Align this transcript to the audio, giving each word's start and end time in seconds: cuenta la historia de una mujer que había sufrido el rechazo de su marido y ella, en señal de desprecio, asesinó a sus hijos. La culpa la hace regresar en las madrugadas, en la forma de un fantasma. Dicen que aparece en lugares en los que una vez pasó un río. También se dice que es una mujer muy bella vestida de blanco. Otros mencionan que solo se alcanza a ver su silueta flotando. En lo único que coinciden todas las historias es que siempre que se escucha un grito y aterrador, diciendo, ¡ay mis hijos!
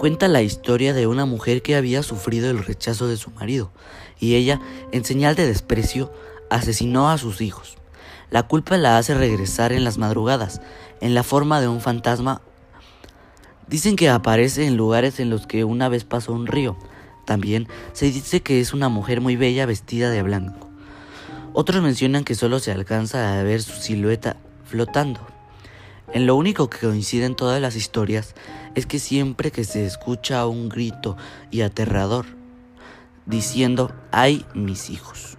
cuenta 0.00 0.28
la 0.28 0.40
historia 0.40 0.94
de 0.94 1.06
una 1.06 1.26
mujer 1.26 1.60
que 1.60 1.76
había 1.76 2.02
sufrido 2.02 2.48
el 2.48 2.64
rechazo 2.64 3.06
de 3.06 3.18
su 3.18 3.30
marido 3.32 3.70
y 4.18 4.34
ella, 4.34 4.58
en 4.92 5.04
señal 5.04 5.34
de 5.34 5.46
desprecio, 5.46 6.10
asesinó 6.48 7.10
a 7.10 7.18
sus 7.18 7.42
hijos. 7.42 7.76
La 8.30 8.44
culpa 8.44 8.78
la 8.78 8.96
hace 8.96 9.12
regresar 9.12 9.74
en 9.74 9.84
las 9.84 9.98
madrugadas, 9.98 10.62
en 11.02 11.12
la 11.12 11.22
forma 11.22 11.60
de 11.60 11.68
un 11.68 11.82
fantasma. 11.82 12.40
Dicen 13.68 13.94
que 13.94 14.08
aparece 14.08 14.66
en 14.66 14.78
lugares 14.78 15.20
en 15.20 15.28
los 15.28 15.46
que 15.46 15.64
una 15.64 15.90
vez 15.90 16.04
pasó 16.04 16.32
un 16.32 16.46
río. 16.46 16.78
También 17.26 17.68
se 17.92 18.06
dice 18.06 18.40
que 18.40 18.58
es 18.58 18.72
una 18.72 18.88
mujer 18.88 19.20
muy 19.20 19.36
bella 19.36 19.66
vestida 19.66 20.08
de 20.08 20.22
blanco. 20.22 20.70
Otros 21.52 21.82
mencionan 21.82 22.24
que 22.24 22.34
solo 22.34 22.58
se 22.58 22.72
alcanza 22.72 23.38
a 23.38 23.42
ver 23.42 23.62
su 23.62 23.72
silueta 23.72 24.38
flotando. 24.64 25.20
En 26.12 26.26
lo 26.26 26.34
único 26.34 26.68
que 26.68 26.78
coinciden 26.78 27.36
todas 27.36 27.60
las 27.60 27.76
historias 27.76 28.34
es 28.74 28.86
que 28.86 28.98
siempre 28.98 29.52
que 29.52 29.62
se 29.62 29.86
escucha 29.86 30.46
un 30.46 30.68
grito 30.68 31.16
y 31.52 31.60
aterrador, 31.60 32.26
diciendo, 33.26 33.92
¡ay 34.10 34.44
mis 34.54 34.90
hijos! 34.90 35.38